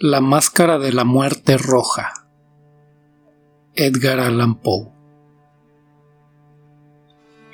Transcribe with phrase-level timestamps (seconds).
[0.00, 2.28] La máscara de la muerte roja.
[3.74, 4.92] Edgar Allan Poe.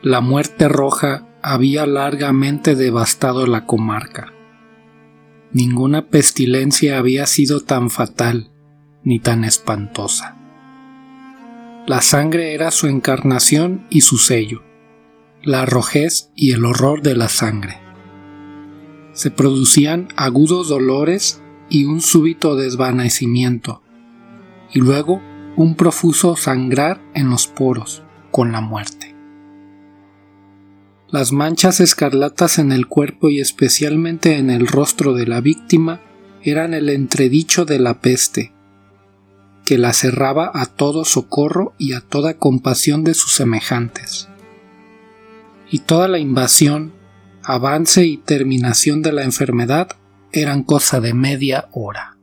[0.02, 4.34] La muerte roja había largamente devastado la comarca.
[5.52, 8.50] Ninguna pestilencia había sido tan fatal
[9.04, 10.36] ni tan espantosa.
[11.86, 14.62] La sangre era su encarnación y su sello,
[15.42, 17.80] la rojez y el horror de la sangre.
[19.14, 21.40] Se producían agudos dolores
[21.74, 23.82] y un súbito desvanecimiento,
[24.72, 25.20] y luego
[25.56, 29.16] un profuso sangrar en los poros con la muerte.
[31.10, 36.00] Las manchas escarlatas en el cuerpo y especialmente en el rostro de la víctima
[36.42, 38.52] eran el entredicho de la peste,
[39.64, 44.28] que la cerraba a todo socorro y a toda compasión de sus semejantes.
[45.72, 46.92] Y toda la invasión,
[47.42, 49.96] avance y terminación de la enfermedad
[50.34, 52.16] eran cosa de media hora.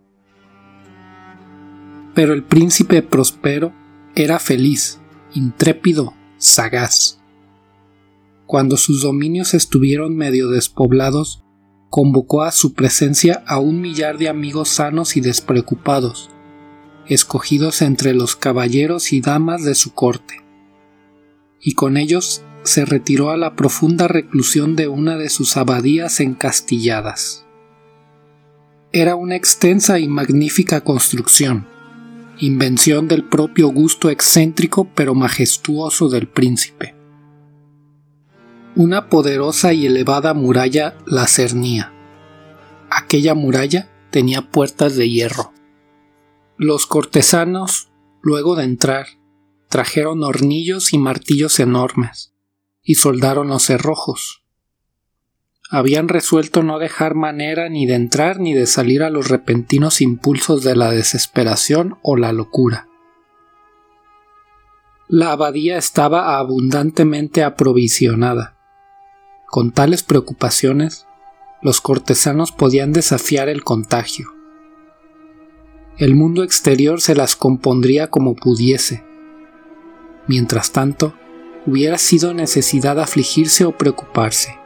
[2.14, 3.73] Pero el príncipe Prospero
[4.16, 5.00] era feliz,
[5.34, 7.22] intrépido, sagaz.
[8.45, 11.45] Cuando sus dominios estuvieron medio despoblados,
[11.90, 16.30] convocó a su presencia a un millar de amigos sanos y despreocupados,
[17.08, 20.42] escogidos entre los caballeros y damas de su corte,
[21.62, 27.46] y con ellos se retiró a la profunda reclusión de una de sus abadías encastilladas.
[28.94, 31.66] Era una extensa y magnífica construcción,
[32.39, 36.94] invención del propio gusto excéntrico pero majestuoso del príncipe.
[38.75, 41.94] Una poderosa y elevada muralla la cernía.
[42.89, 45.53] Aquella muralla tenía puertas de hierro.
[46.58, 49.08] Los cortesanos, luego de entrar,
[49.69, 52.34] trajeron hornillos y martillos enormes,
[52.84, 54.41] y soldaron los cerrojos
[55.72, 60.63] habían resuelto no dejar manera ni de entrar ni de salir a los repentinos impulsos
[60.63, 62.89] de la desesperación o la locura.
[65.08, 68.57] La abadía estaba abundantemente aprovisionada.
[69.47, 71.07] Con tales preocupaciones,
[71.62, 74.28] los cortesanos podían desafiar el contagio.
[75.97, 79.06] El mundo exterior se las compondría como pudiese.
[80.28, 81.13] Mientras tanto,
[81.66, 84.60] hubiera sido necesidad afligirse o preocuparse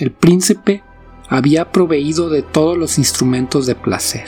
[0.00, 0.82] el príncipe
[1.28, 4.26] había proveído de todos los instrumentos de placer.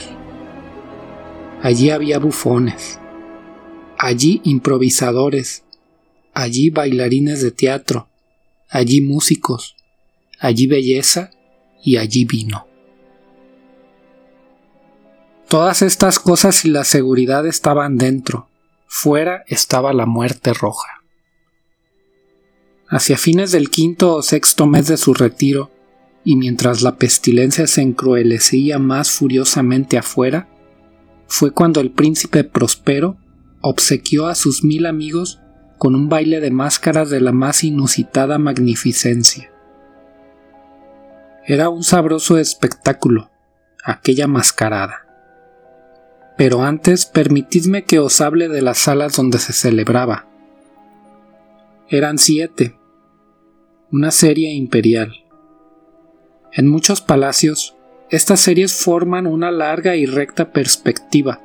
[1.63, 2.99] Allí había bufones,
[3.97, 5.63] allí improvisadores,
[6.33, 8.07] allí bailarines de teatro,
[8.69, 9.75] allí músicos,
[10.39, 11.31] allí belleza
[11.83, 12.67] y allí vino.
[15.47, 18.47] Todas estas cosas y la seguridad estaban dentro,
[18.85, 21.02] fuera estaba la muerte roja.
[22.93, 25.71] Hacia fines del quinto o sexto mes de su retiro,
[26.23, 30.47] y mientras la pestilencia se encruelecía más furiosamente afuera,
[31.25, 33.17] fue cuando el príncipe Prospero
[33.61, 35.41] obsequió a sus mil amigos
[35.79, 39.51] con un baile de máscaras de la más inusitada magnificencia.
[41.47, 43.31] Era un sabroso espectáculo,
[43.83, 45.07] aquella mascarada.
[46.37, 50.27] Pero antes permitidme que os hable de las salas donde se celebraba.
[51.89, 52.77] Eran siete,
[53.93, 55.23] una serie imperial.
[56.51, 57.75] En muchos palacios,
[58.09, 61.41] estas series forman una larga y recta perspectiva,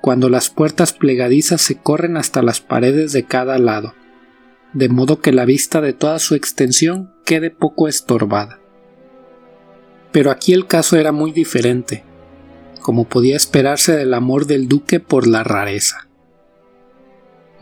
[0.00, 3.94] cuando las puertas plegadizas se corren hasta las paredes de cada lado,
[4.72, 8.58] de modo que la vista de toda su extensión quede poco estorbada.
[10.10, 12.02] Pero aquí el caso era muy diferente,
[12.80, 16.08] como podía esperarse del amor del duque por la rareza.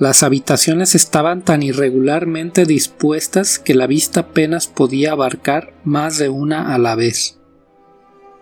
[0.02, 6.74] Las habitaciones estaban tan irregularmente dispuestas que la vista apenas podía abarcar más de una
[6.74, 7.38] a la vez.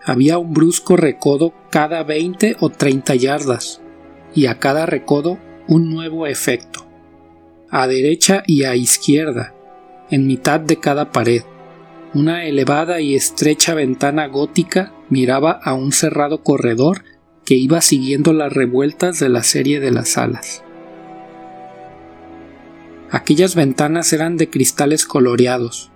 [0.03, 3.82] Había un brusco recodo cada veinte o treinta yardas,
[4.34, 5.38] y a cada recodo
[5.69, 6.87] un nuevo efecto.
[7.69, 9.54] A derecha y a izquierda,
[10.09, 11.42] en mitad de cada pared,
[12.15, 17.04] una elevada y estrecha ventana gótica miraba a un cerrado corredor
[17.45, 20.65] que iba siguiendo las revueltas de la serie de las salas.
[23.12, 25.91] Aquellas ventanas eran de cristales coloreados,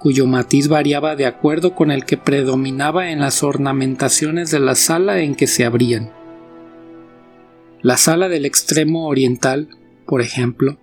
[0.00, 5.20] cuyo matiz variaba de acuerdo con el que predominaba en las ornamentaciones de la sala
[5.20, 6.10] en que se abrían.
[7.80, 9.68] La sala del extremo oriental,
[10.04, 10.78] por ejemplo,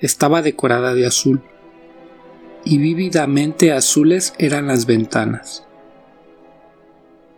[0.00, 1.42] estaba decorada de azul,
[2.64, 5.66] y vívidamente azules eran las ventanas.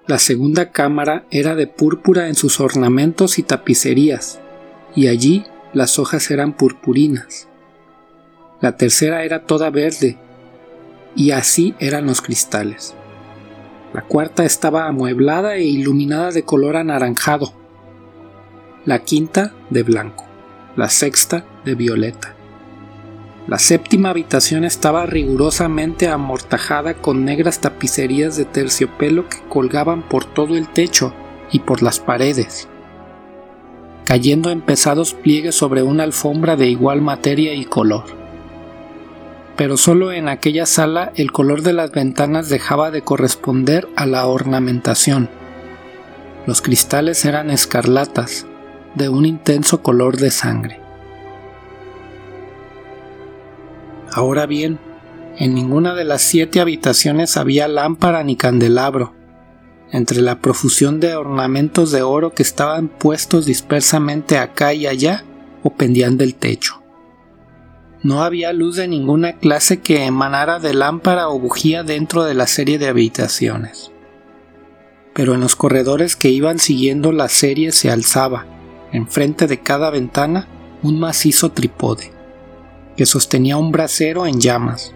[0.07, 4.41] La segunda cámara era de púrpura en sus ornamentos y tapicerías,
[4.95, 5.45] y allí
[5.75, 7.48] las hojas eran purpurinas
[8.61, 10.19] la tercera era toda verde,
[11.15, 12.95] y así eran los cristales.
[13.93, 17.53] La cuarta estaba amueblada e iluminada de color anaranjado.
[18.85, 20.25] La quinta de blanco.
[20.77, 22.35] La sexta de violeta.
[23.47, 30.57] La séptima habitación estaba rigurosamente amortajada con negras tapicerías de terciopelo que colgaban por todo
[30.57, 31.15] el techo
[31.51, 32.69] y por las paredes,
[34.05, 38.28] cayendo en pesados pliegues sobre una alfombra de igual materia y color.
[39.59, 44.25] Pero solo en aquella sala el color de las ventanas dejaba de corresponder a la
[44.29, 45.29] ornamentación.
[46.47, 48.47] Los cristales eran escarlatas,
[48.95, 50.81] de un intenso color de sangre.
[54.13, 54.79] Ahora bien,
[55.39, 59.13] en ninguna de las siete habitaciones había lámpara ni candelabro.
[59.91, 65.25] Entre la profusión de ornamentos de oro que estaban puestos dispersamente acá y allá
[65.65, 66.81] o pendían del techo.
[68.03, 72.47] No había luz de ninguna clase que emanara de lámpara o bujía dentro de la
[72.47, 73.91] serie de habitaciones.
[75.15, 78.47] Pero en los corredores que iban siguiendo la serie se alzaba,
[78.93, 80.47] enfrente de cada ventana,
[80.83, 82.13] un macizo trípode
[82.97, 84.93] que sostenía un brasero en llamas,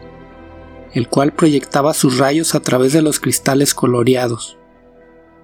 [0.93, 4.59] el cual proyectaba sus rayos a través de los cristales coloreados,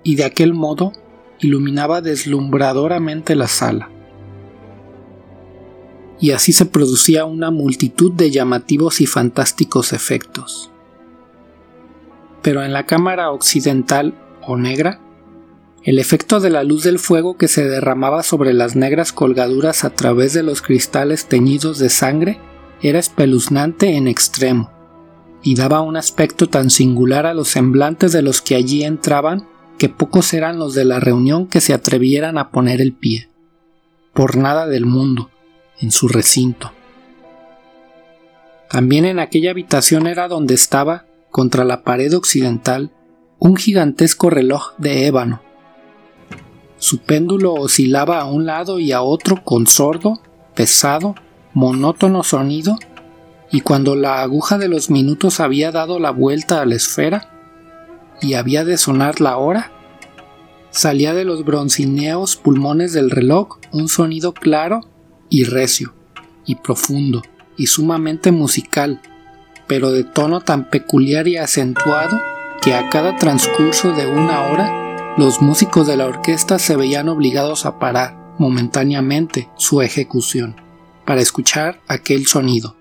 [0.03, 0.93] y de aquel modo
[1.39, 3.91] iluminaba deslumbradoramente la sala.
[6.21, 10.71] Y así se producía una multitud de llamativos y fantásticos efectos.
[12.43, 14.15] Pero en la cámara occidental
[14.47, 15.01] o negra,
[15.85, 19.91] el efecto de la luz del fuego que se derramaba sobre las negras colgaduras a
[19.91, 22.41] través de los cristales teñidos de sangre
[22.83, 24.71] era espeluznante en extremo,
[25.43, 29.47] y daba un aspecto tan singular a los semblantes de los que allí entraban
[29.79, 33.29] que pocos eran los de la reunión que se atrevieran a poner el pie,
[34.13, 35.31] por nada del mundo,
[35.81, 36.73] en su recinto.
[38.71, 42.91] También en aquella habitación era donde estaba, contra la pared occidental,
[43.39, 45.41] un gigantesco reloj de ébano.
[46.79, 50.21] Su péndulo oscilaba a un lado y a otro con sordo,
[50.55, 51.15] pesado
[51.55, 52.79] monótono sonido,
[53.51, 57.31] y cuando la aguja de los minutos había dado la vuelta a la esfera
[58.21, 59.73] y había de sonar la hora,
[60.71, 64.83] salía de los broncineos pulmones del reloj un sonido claro
[65.29, 65.95] y recio,
[66.47, 67.23] y profundo,
[67.57, 69.01] y sumamente musical,
[69.67, 72.21] pero de tono tan peculiar y acentuado
[72.63, 77.67] que a cada transcurso de una hora los músicos de la orquesta se veían obligados
[77.67, 80.57] a parar momentáneamente su ejecución
[81.05, 82.77] para escuchar aquel sonido.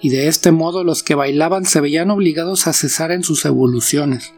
[0.00, 4.32] Y de este modo los que bailaban se veían obligados a cesar en sus evoluciones,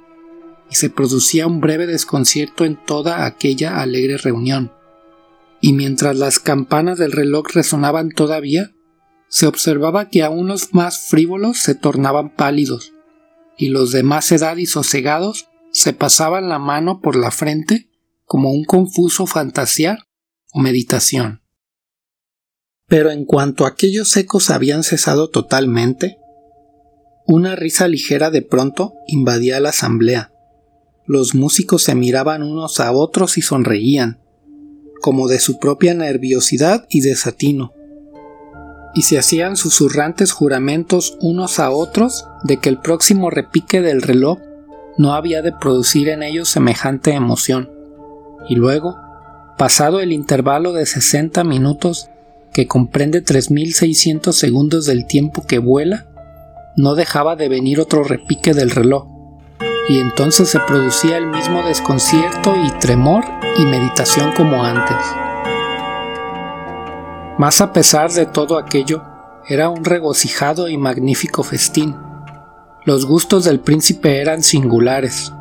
[0.70, 4.73] y se producía un breve desconcierto en toda aquella alegre reunión.
[5.66, 8.75] Y mientras las campanas del reloj resonaban todavía,
[9.28, 12.93] se observaba que aún los más frívolos se tornaban pálidos,
[13.56, 17.88] y los de más edad y sosegados se pasaban la mano por la frente
[18.26, 20.00] como un confuso fantasear
[20.52, 21.40] o meditación.
[22.87, 26.19] Pero en cuanto aquellos ecos habían cesado totalmente,
[27.26, 30.31] una risa ligera de pronto invadía la asamblea.
[31.06, 34.24] Los músicos se miraban unos a otros y sonreían,
[35.05, 37.75] como de su propia nerviosidad y desatino,
[38.95, 44.39] y se hacían susurrantes juramentos unos a otros de que el próximo repique del reloj
[44.97, 47.70] no había de producir en ellos semejante emoción.
[48.49, 48.96] Y luego,
[49.58, 52.08] pasado el intervalo de sesenta minutos,
[52.55, 56.06] que comprende 3.600 segundos del tiempo que vuela,
[56.79, 59.05] no dejaba de venir otro repique del reloj,
[59.88, 63.24] y entonces se producía el mismo desconcierto y tremor
[63.58, 64.96] y meditación como antes.
[67.38, 69.03] Más a pesar de todo aquello,
[69.48, 71.96] era un regocijado y magnífico festín.
[72.84, 75.32] Los gustos del príncipe eran singulares.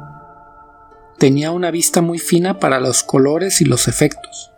[1.17, 4.53] Tenía una vista muy fina para los colores y los efectos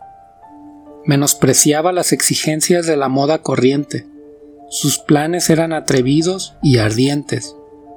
[1.06, 4.06] menospreciaba las exigencias de la moda corriente.
[4.68, 7.56] Sus planes eran atrevidos y ardientes,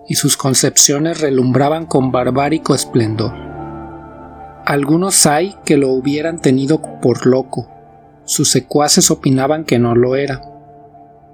[0.10, 3.32] y sus concepciones relumbraban con barbárico esplendor.
[4.66, 7.70] Algunos hay que lo hubieran tenido por loco,
[8.26, 10.42] sus secuaces opinaban que no lo era,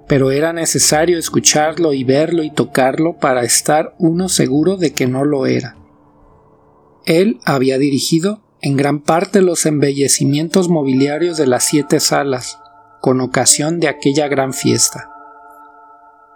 [0.07, 5.25] pero era necesario escucharlo y verlo y tocarlo para estar uno seguro de que no
[5.25, 5.77] lo era.
[7.05, 12.59] Él había dirigido en gran parte los embellecimientos mobiliarios de las siete salas,
[12.99, 15.14] con ocasión de aquella gran fiesta.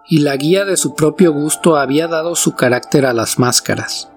[0.09, 4.09] Y la guía de su propio gusto había dado su carácter a las máscaras.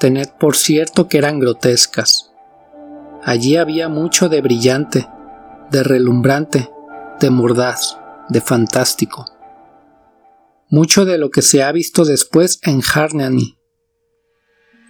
[0.00, 2.32] Tened por cierto que eran grotescas.
[3.22, 5.08] Allí había mucho de brillante,
[5.70, 6.68] de relumbrante,
[7.20, 7.96] de mordaz,
[8.28, 9.26] de fantástico.
[10.68, 13.56] Mucho de lo que se ha visto después en Harnany,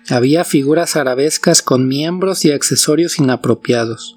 [0.08, 4.16] Había figuras arabescas con miembros y accesorios inapropiados.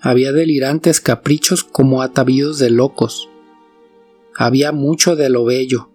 [0.00, 3.28] Había delirantes caprichos como atavíos de locos.
[4.36, 5.90] Había mucho de lo bello,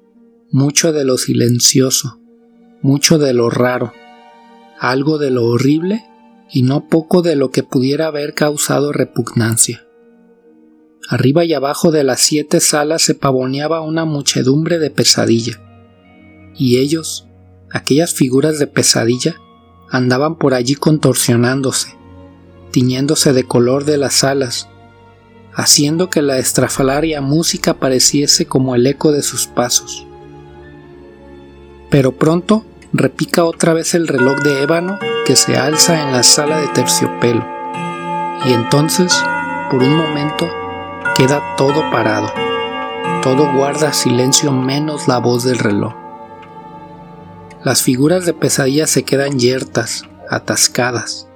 [0.49, 2.19] mucho de lo silencioso,
[2.81, 3.91] mucho de lo raro,
[4.79, 6.05] algo de lo horrible
[6.49, 9.85] y no poco de lo que pudiera haber causado repugnancia.
[11.09, 15.59] Arriba y abajo de las siete salas se pavoneaba una muchedumbre de pesadilla,
[16.55, 17.27] y ellos,
[17.71, 19.35] aquellas figuras de pesadilla,
[19.89, 21.97] andaban por allí contorsionándose,
[22.71, 24.68] tiñéndose de color de las alas,
[25.59, 30.07] haciendo que la estrafalaria música pareciese como el eco de sus pasos.
[31.89, 36.61] Pero pronto repica otra vez el reloj de ébano que se alza en la sala
[36.61, 37.45] de terciopelo,
[38.45, 39.21] y entonces,
[39.69, 40.49] por un momento,
[41.17, 42.31] queda todo parado.
[43.21, 45.93] Todo guarda silencio menos la voz del reloj.
[47.65, 51.27] Las figuras de pesadilla se quedan yertas, atascadas,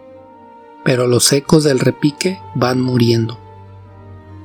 [0.86, 3.43] pero los ecos del repique van muriendo.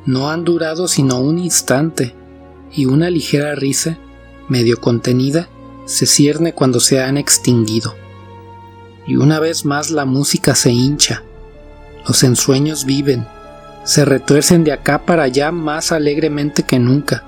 [0.09, 2.15] No han durado sino un instante,
[2.73, 3.99] y una ligera risa,
[4.49, 5.51] medio contenida,
[5.85, 7.95] se cierne cuando se han extinguido.
[9.07, 11.25] Y una vez más la música se hincha,
[12.07, 13.27] los ensueños viven,
[13.85, 17.25] se retuercen de acá para allá más alegremente que nunca,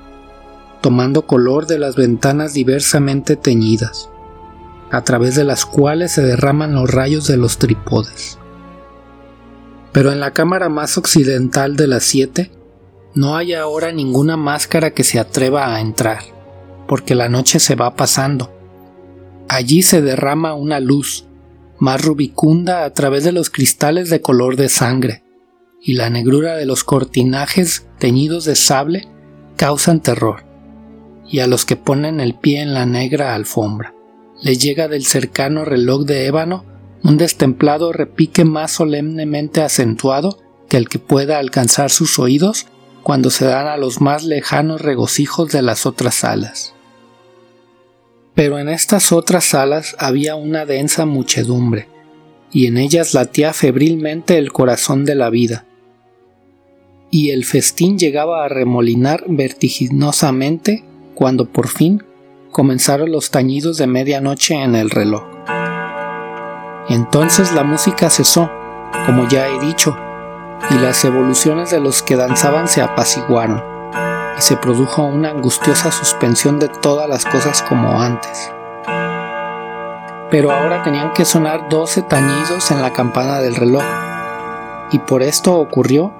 [0.80, 4.08] tomando color de las ventanas diversamente teñidas,
[4.90, 8.38] a través de las cuales se derraman los rayos de los tripodes.
[9.92, 12.50] Pero en la cámara más occidental de las siete
[13.14, 16.22] no hay ahora ninguna máscara que se atreva a entrar,
[16.86, 18.52] porque la noche se va pasando.
[19.48, 21.26] Allí se derrama una luz,
[21.78, 25.24] más rubicunda a través de los cristales de color de sangre,
[25.82, 29.08] y la negrura de los cortinajes teñidos de sable
[29.56, 30.44] causan terror,
[31.28, 33.94] y a los que ponen el pie en la negra alfombra
[34.42, 36.64] les llega del cercano reloj de ébano
[37.02, 40.38] un destemplado repique más solemnemente acentuado
[40.68, 42.66] que el que pueda alcanzar sus oídos
[43.02, 46.74] cuando se dan a los más lejanos regocijos de las otras salas.
[48.34, 51.88] Pero en estas otras salas había una densa muchedumbre,
[52.52, 55.66] y en ellas latía febrilmente el corazón de la vida,
[57.10, 62.04] y el festín llegaba a remolinar vertiginosamente cuando por fin
[62.50, 65.24] comenzaron los tañidos de medianoche en el reloj.
[66.88, 68.50] Entonces la música cesó,
[69.06, 69.96] como ya he dicho,
[70.68, 73.62] y las evoluciones de los que danzaban se apaciguaron,
[74.36, 78.50] y se produjo una angustiosa suspensión de todas las cosas como antes.
[80.30, 83.84] Pero ahora tenían que sonar doce tañidos en la campana del reloj,
[84.92, 86.12] y por esto ocurrió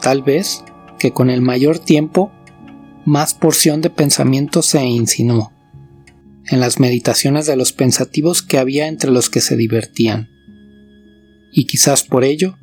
[0.00, 0.64] Tal vez
[0.98, 2.32] que con el mayor tiempo
[3.04, 5.52] más porción de pensamiento se insinuó
[6.46, 10.30] en las meditaciones de los pensativos que había entre los que se divertían.
[11.52, 12.56] Y quizás por ello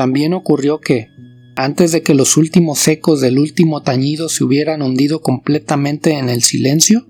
[0.00, 1.10] también ocurrió que,
[1.56, 6.40] antes de que los últimos ecos del último tañido se hubieran hundido completamente en el
[6.40, 7.06] silencio,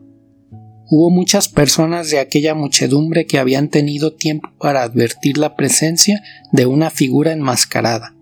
[0.89, 6.21] hubo muchas personas de aquella muchedumbre que habían tenido tiempo para advertir la presencia
[6.51, 8.17] de una figura enmascarada,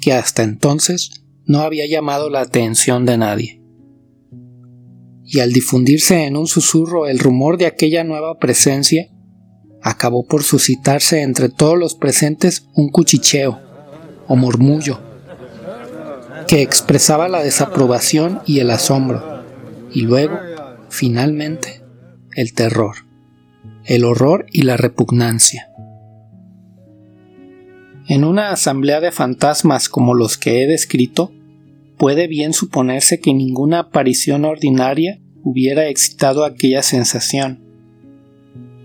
[0.00, 3.62] que hasta entonces no había llamado la atención de nadie.
[5.26, 9.10] Y al difundirse en un susurro el rumor de aquella nueva presencia,
[9.82, 13.63] acabó por suscitarse entre todos los presentes un cuchicheo
[14.28, 15.00] o murmullo
[16.46, 19.42] que expresaba la desaprobación y el asombro,
[19.92, 20.38] y luego,
[20.88, 21.82] finalmente,
[22.36, 22.96] el terror,
[23.84, 25.70] el horror y la repugnancia.
[28.06, 31.32] En una asamblea de fantasmas como los que he descrito,
[31.96, 37.64] puede bien suponerse que ninguna aparición ordinaria hubiera excitado aquella sensación.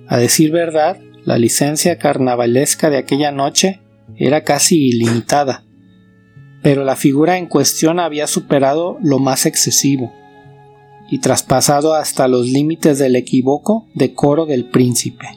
[0.07, 3.81] A decir verdad, la licencia carnavalesca de aquella noche
[4.15, 5.63] era casi ilimitada,
[6.61, 10.13] pero la figura en cuestión había superado lo más excesivo
[11.09, 15.27] y traspasado hasta los límites del equívoco decoro del príncipe.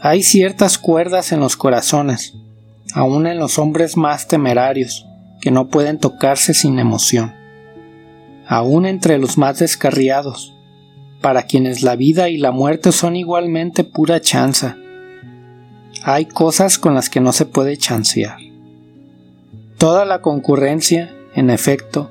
[0.00, 2.34] Hay ciertas cuerdas en los corazones,
[2.94, 5.06] aun en los hombres más temerarios,
[5.40, 7.34] que no pueden tocarse sin emoción,
[8.46, 10.54] aun entre los más descarriados,
[11.20, 14.76] para quienes la vida y la muerte son igualmente pura chanza.
[16.02, 18.38] Hay cosas con las que no se puede chancear.
[19.78, 22.10] Toda la concurrencia, en efecto,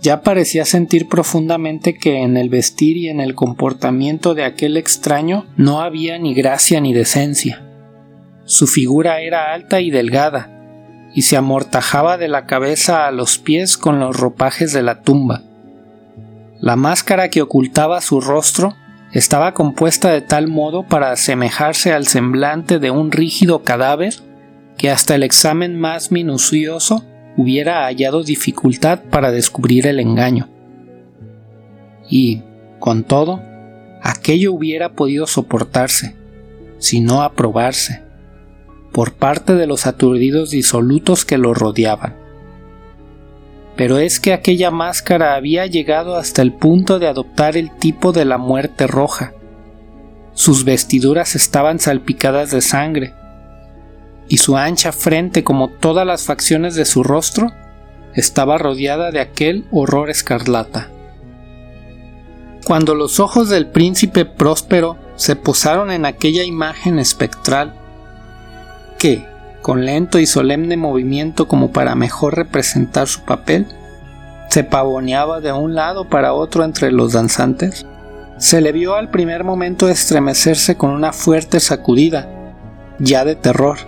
[0.00, 5.46] ya parecía sentir profundamente que en el vestir y en el comportamiento de aquel extraño
[5.56, 7.64] no había ni gracia ni decencia
[8.50, 10.50] su figura era alta y delgada,
[11.14, 15.42] y se amortajaba de la cabeza a los pies con los ropajes de la tumba.
[16.58, 18.74] La máscara que ocultaba su rostro
[19.12, 24.14] estaba compuesta de tal modo para asemejarse al semblante de un rígido cadáver
[24.76, 27.04] que hasta el examen más minucioso
[27.36, 30.48] hubiera hallado dificultad para descubrir el engaño.
[32.08, 32.42] Y,
[32.78, 33.42] con todo,
[34.02, 36.16] aquello hubiera podido soportarse,
[36.78, 38.02] si no aprobarse,
[38.92, 42.19] por parte de los aturdidos disolutos que lo rodeaban.
[43.80, 48.26] Pero es que aquella máscara había llegado hasta el punto de adoptar el tipo de
[48.26, 49.32] la muerte roja.
[50.34, 53.14] Sus vestiduras estaban salpicadas de sangre,
[54.28, 57.52] y su ancha frente, como todas las facciones de su rostro,
[58.14, 60.90] estaba rodeada de aquel horror escarlata.
[62.66, 67.80] Cuando los ojos del príncipe próspero se posaron en aquella imagen espectral,
[68.98, 69.26] que,
[69.70, 73.68] con lento y solemne movimiento como para mejor representar su papel,
[74.48, 77.86] se pavoneaba de un lado para otro entre los danzantes,
[78.36, 82.28] se le vio al primer momento estremecerse con una fuerte sacudida,
[82.98, 83.78] ya de terror,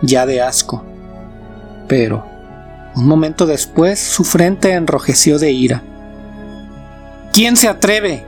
[0.00, 0.84] ya de asco.
[1.86, 2.26] Pero,
[2.96, 5.82] un momento después, su frente enrojeció de ira.
[7.32, 8.24] ¿Quién se atreve?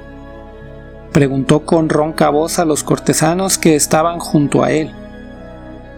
[1.11, 4.95] preguntó con ronca voz a los cortesanos que estaban junto a él.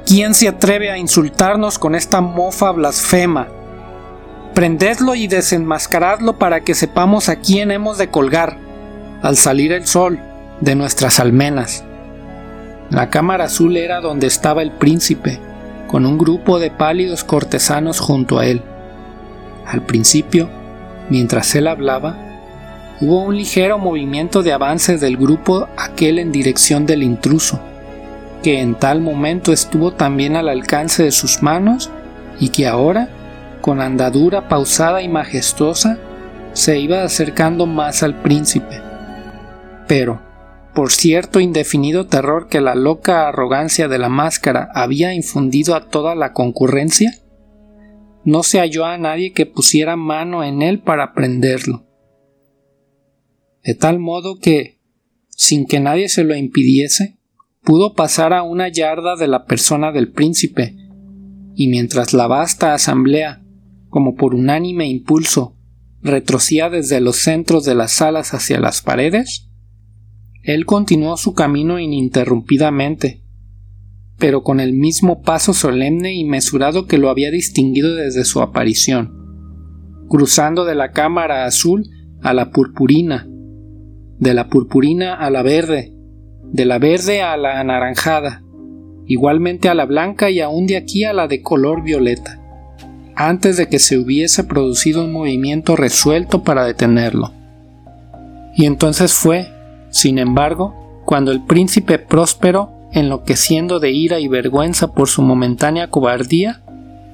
[0.07, 3.49] ¿Quién se atreve a insultarnos con esta mofa blasfema?
[4.55, 8.57] Prendedlo y desenmascaradlo para que sepamos a quién hemos de colgar,
[9.21, 10.21] al salir el sol,
[10.61, 11.83] de nuestras almenas.
[12.89, 15.41] La cámara azul era donde estaba el príncipe,
[15.89, 18.63] con un grupo de pálidos cortesanos junto a él.
[19.67, 20.49] Al principio,
[21.11, 22.17] mientras él hablaba,
[23.01, 27.61] hubo un ligero movimiento de avance del grupo aquel en dirección del intruso,
[28.47, 31.91] que en tal momento estuvo también al alcance de sus manos
[32.39, 33.09] y que ahora,
[33.61, 35.99] con andadura pausada y majestuosa,
[36.53, 38.81] se iba acercando más al príncipe.
[39.89, 40.23] Pero,
[40.77, 46.15] por cierto indefinido terror que la loca arrogancia de la máscara había infundido a toda
[46.15, 47.15] la concurrencia,
[48.23, 51.85] no se halló a nadie que pusiera mano en él para prenderlo.
[53.65, 54.79] De tal modo que,
[55.31, 57.17] sin que nadie se lo impidiese,
[57.67, 60.77] pudo pasar a una yarda de la persona del príncipe,
[61.53, 63.43] y mientras la vasta asamblea,
[63.89, 65.57] como por unánime impulso,
[66.01, 69.51] retrocía desde los centros de las salas hacia las paredes,
[70.45, 73.25] él continuó su camino ininterrumpidamente,
[74.17, 79.13] pero con el mismo paso solemne y mesurado que lo había distinguido desde su aparición,
[80.09, 81.91] cruzando de la cámara azul
[82.23, 83.27] a la purpurina,
[84.21, 85.96] de la purpurina a la verde,
[86.53, 88.43] de la verde a la anaranjada,
[89.07, 92.41] igualmente a la blanca y aún de aquí a la de color violeta,
[93.15, 97.33] antes de que se hubiese producido un movimiento resuelto para detenerlo.
[98.55, 99.49] Y entonces fue,
[99.91, 106.63] sin embargo, cuando el príncipe próspero, enloqueciendo de ira y vergüenza por su momentánea cobardía,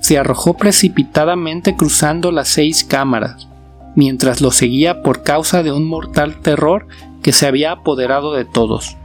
[0.00, 3.48] se arrojó precipitadamente cruzando las seis cámaras,
[3.94, 6.86] mientras lo seguía por causa de un mortal terror
[7.22, 8.96] que se había apoderado de todos.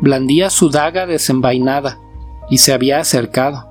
[0.00, 1.98] Blandía su daga desenvainada
[2.48, 3.70] y se había acercado,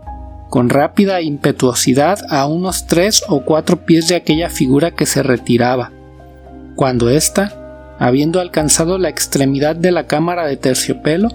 [0.50, 5.92] con rápida impetuosidad, a unos tres o cuatro pies de aquella figura que se retiraba,
[6.76, 7.56] cuando ésta
[8.00, 11.30] habiendo alcanzado la extremidad de la cámara de terciopelo,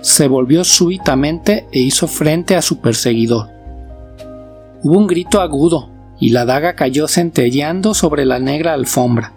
[0.00, 3.50] se volvió súbitamente e hizo frente a su perseguidor.
[4.82, 9.34] Hubo un grito agudo, y la daga cayó centelleando sobre la negra alfombra,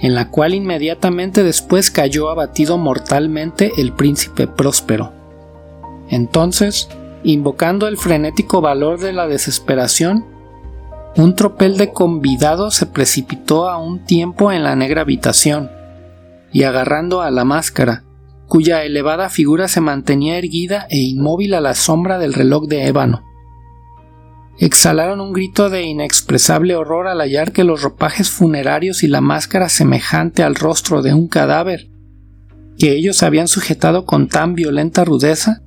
[0.00, 5.12] en la cual inmediatamente después cayó abatido mortalmente el príncipe próspero.
[6.08, 6.88] Entonces,
[7.24, 10.24] invocando el frenético valor de la desesperación,
[11.16, 15.70] un tropel de convidados se precipitó a un tiempo en la negra habitación,
[16.52, 18.04] y agarrando a la máscara,
[18.46, 23.24] cuya elevada figura se mantenía erguida e inmóvil a la sombra del reloj de ébano.
[24.58, 29.68] Exhalaron un grito de inexpresable horror al hallar que los ropajes funerarios y la máscara
[29.68, 31.90] semejante al rostro de un cadáver,
[32.78, 35.62] que ellos habían sujetado con tan violenta rudeza,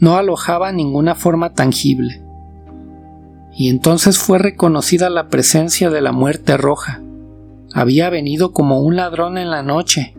[0.00, 2.22] no alojaba ninguna forma tangible.
[3.56, 7.02] Y entonces fue reconocida la presencia de la muerte roja.
[7.72, 10.16] Había venido como un ladrón en la noche,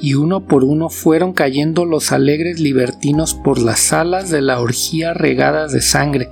[0.00, 5.14] y uno por uno fueron cayendo los alegres libertinos por las salas de la orgía
[5.14, 6.28] regadas de sangre,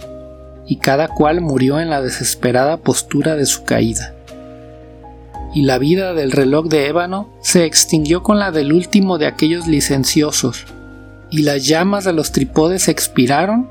[0.67, 4.15] y cada cual murió en la desesperada postura de su caída.
[5.55, 9.67] Y la vida del reloj de ébano se extinguió con la del último de aquellos
[9.67, 10.67] licenciosos,
[11.31, 13.69] y las llamas de los tripodes expiraron,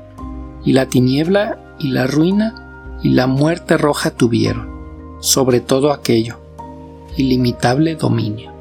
[0.64, 4.68] y la tiniebla y la ruina y la muerte roja tuvieron,
[5.20, 6.38] sobre todo aquello,
[7.16, 8.53] ilimitable dominio.